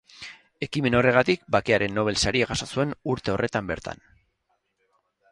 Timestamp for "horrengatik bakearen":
0.99-1.93